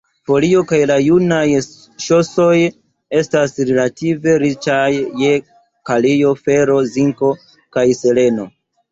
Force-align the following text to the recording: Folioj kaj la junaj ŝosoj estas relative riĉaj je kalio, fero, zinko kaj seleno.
Folioj 0.27 0.61
kaj 0.69 0.77
la 0.91 0.95
junaj 1.07 1.41
ŝosoj 2.05 2.55
estas 3.19 3.53
relative 3.69 4.33
riĉaj 4.43 4.87
je 5.25 5.29
kalio, 5.91 6.31
fero, 6.47 6.79
zinko 6.95 7.29
kaj 7.77 7.85
seleno. 7.99 8.47